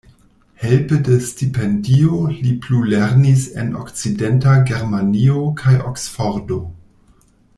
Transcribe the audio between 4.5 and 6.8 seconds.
Germanio kaj Oksfordo.